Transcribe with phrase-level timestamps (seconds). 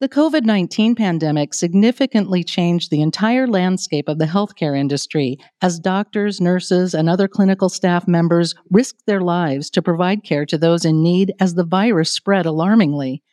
[0.00, 6.40] The COVID 19 pandemic significantly changed the entire landscape of the healthcare industry as doctors,
[6.40, 11.02] nurses, and other clinical staff members risked their lives to provide care to those in
[11.02, 13.24] need as the virus spread alarmingly.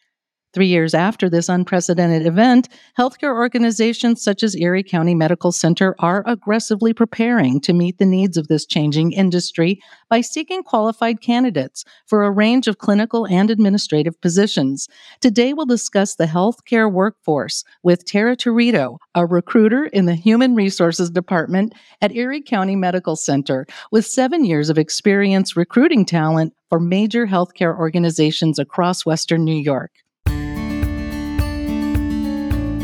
[0.56, 6.24] Three years after this unprecedented event, healthcare organizations such as Erie County Medical Center are
[6.26, 12.24] aggressively preparing to meet the needs of this changing industry by seeking qualified candidates for
[12.24, 14.88] a range of clinical and administrative positions.
[15.20, 21.10] Today, we'll discuss the healthcare workforce with Tara Territo, a recruiter in the Human Resources
[21.10, 27.28] Department at Erie County Medical Center, with seven years of experience recruiting talent for major
[27.28, 29.92] healthcare organizations across Western New York.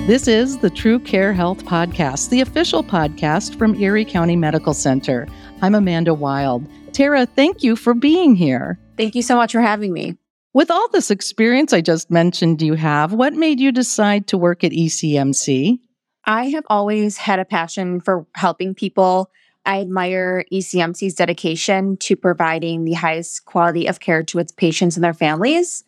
[0.07, 5.27] This is the True Care Health Podcast, the official podcast from Erie County Medical Center.
[5.61, 6.67] I'm Amanda Wild.
[6.91, 8.79] Tara, thank you for being here.
[8.97, 10.17] Thank you so much for having me.
[10.53, 14.63] With all this experience I just mentioned you have, what made you decide to work
[14.63, 15.77] at ECMC?
[16.25, 19.29] I have always had a passion for helping people.
[19.67, 25.03] I admire ECMC's dedication to providing the highest quality of care to its patients and
[25.03, 25.83] their families.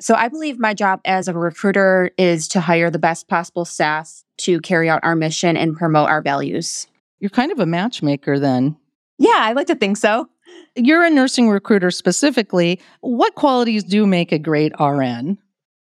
[0.00, 4.24] So I believe my job as a recruiter is to hire the best possible staff
[4.38, 6.86] to carry out our mission and promote our values.
[7.20, 8.76] You're kind of a matchmaker then.
[9.18, 10.28] Yeah, I like to think so.
[10.76, 12.80] You're a nursing recruiter specifically.
[13.00, 15.38] What qualities do make a great RN?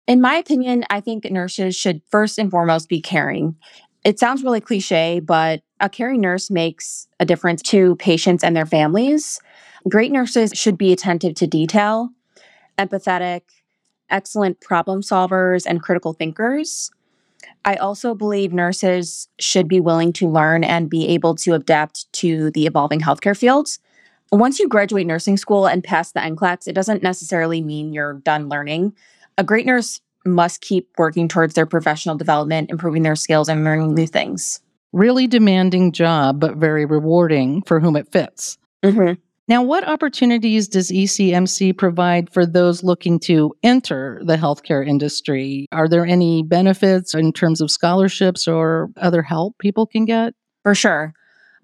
[0.06, 3.56] In my opinion, I think nurses should first and foremost be caring.
[4.05, 8.66] It sounds really cliche, but a caring nurse makes a difference to patients and their
[8.66, 9.40] families.
[9.88, 12.10] Great nurses should be attentive to detail,
[12.78, 13.42] empathetic,
[14.12, 16.91] excellent problem solvers and critical thinkers.
[17.64, 22.50] I also believe nurses should be willing to learn and be able to adapt to
[22.50, 23.78] the evolving healthcare fields.
[24.30, 28.48] Once you graduate nursing school and pass the NCLEX, it doesn't necessarily mean you're done
[28.48, 28.94] learning.
[29.38, 33.94] A great nurse must keep working towards their professional development, improving their skills, and learning
[33.94, 34.60] new things.
[34.92, 38.58] Really demanding job, but very rewarding for whom it fits.
[38.83, 39.20] Mm-hmm.
[39.48, 45.67] Now, what opportunities does ECMC provide for those looking to enter the healthcare industry?
[45.73, 50.35] Are there any benefits in terms of scholarships or other help people can get?
[50.63, 51.13] For sure.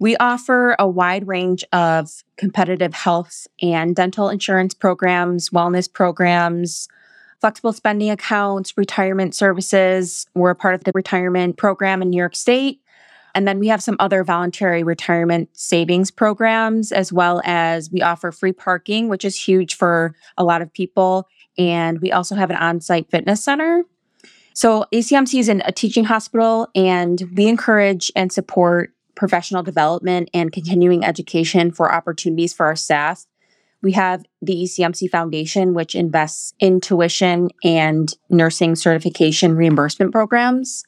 [0.01, 6.87] We offer a wide range of competitive health and dental insurance programs, wellness programs,
[7.39, 10.25] flexible spending accounts, retirement services.
[10.35, 12.81] We're a part of the retirement program in New York State.
[13.35, 18.31] And then we have some other voluntary retirement savings programs, as well as we offer
[18.31, 21.27] free parking, which is huge for a lot of people.
[21.57, 23.83] And we also have an on site fitness center.
[24.53, 31.05] So, ECMC is a teaching hospital, and we encourage and support professional development and continuing
[31.05, 33.25] education for opportunities for our staff.
[33.81, 40.83] We have the ECMC Foundation, which invests in tuition and nursing certification reimbursement programs.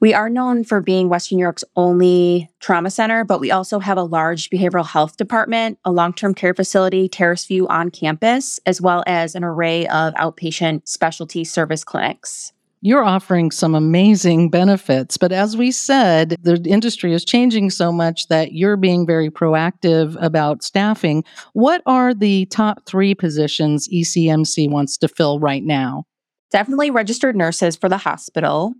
[0.00, 3.98] We are known for being Western New York's only trauma center, but we also have
[3.98, 8.80] a large behavioral health department, a long term care facility, Terrace View on campus, as
[8.80, 12.52] well as an array of outpatient specialty service clinics.
[12.80, 18.28] You're offering some amazing benefits, but as we said, the industry is changing so much
[18.28, 21.24] that you're being very proactive about staffing.
[21.54, 26.04] What are the top three positions ECMC wants to fill right now?
[26.52, 28.74] Definitely registered nurses for the hospital,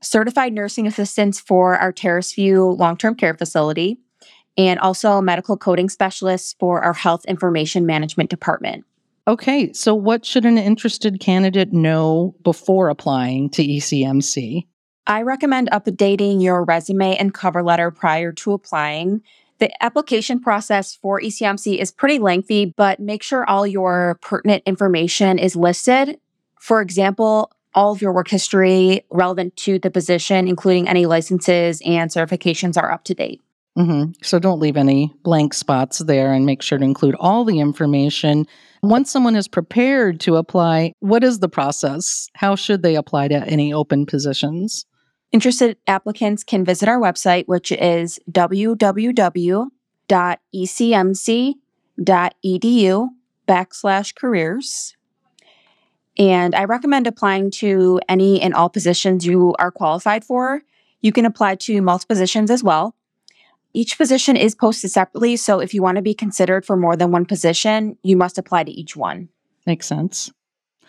[0.00, 3.98] certified nursing assistants for our Terrace View long term care facility,
[4.56, 8.84] and also medical coding specialists for our health information management department.
[9.28, 14.66] Okay, so what should an interested candidate know before applying to ECMC?
[15.08, 19.22] I recommend updating your resume and cover letter prior to applying.
[19.58, 25.38] The application process for ECMC is pretty lengthy, but make sure all your pertinent information
[25.38, 26.18] is listed.
[26.60, 32.10] For example, all of your work history relevant to the position, including any licenses and
[32.10, 33.42] certifications, are up to date.
[33.78, 34.12] Mm-hmm.
[34.22, 38.46] So don't leave any blank spots there and make sure to include all the information.
[38.82, 42.28] Once someone is prepared to apply, what is the process?
[42.34, 44.86] How should they apply to any open positions?
[45.30, 49.68] Interested applicants can visit our website, which is www.ecmc.edu
[53.46, 54.95] backslash careers.
[56.18, 60.62] And I recommend applying to any and all positions you are qualified for.
[61.00, 62.94] You can apply to multiple positions as well.
[63.74, 67.10] Each position is posted separately, so if you want to be considered for more than
[67.10, 69.28] one position, you must apply to each one.
[69.66, 70.32] Makes sense.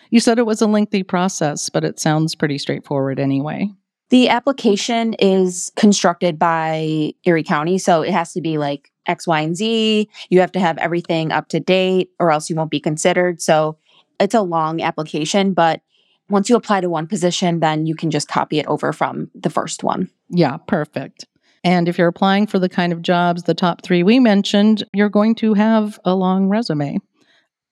[0.09, 3.69] You said it was a lengthy process, but it sounds pretty straightforward anyway.
[4.09, 9.41] The application is constructed by Erie County, so it has to be like X, Y,
[9.41, 10.07] and Z.
[10.29, 13.41] You have to have everything up to date, or else you won't be considered.
[13.41, 13.77] So
[14.19, 15.81] it's a long application, but
[16.29, 19.49] once you apply to one position, then you can just copy it over from the
[19.49, 20.09] first one.
[20.29, 21.25] Yeah, perfect.
[21.63, 25.09] And if you're applying for the kind of jobs, the top three we mentioned, you're
[25.09, 26.99] going to have a long resume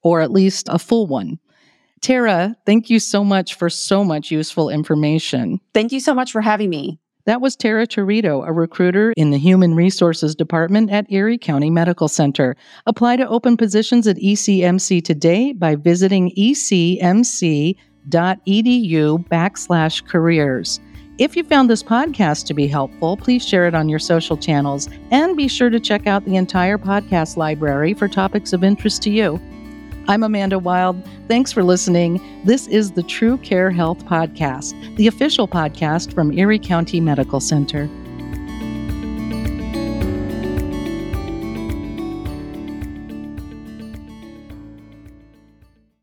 [0.03, 1.39] or at least a full one.
[2.01, 5.59] Tara, thank you so much for so much useful information.
[5.73, 6.99] Thank you so much for having me.
[7.25, 12.07] That was Tara Territo, a recruiter in the Human Resources Department at Erie County Medical
[12.07, 12.55] Center.
[12.85, 17.75] Apply to open positions at ECMC today by visiting ecmc.edu
[19.27, 20.79] backslash careers.
[21.17, 24.87] If you found this podcast to be helpful, please share it on your social channels
[25.09, 29.09] and be sure to check out the entire podcast library for topics of interest to
[29.09, 29.41] you.
[30.07, 31.01] I'm Amanda Wild.
[31.27, 32.21] Thanks for listening.
[32.45, 37.89] This is the True Care Health Podcast, the official podcast from Erie County Medical Center.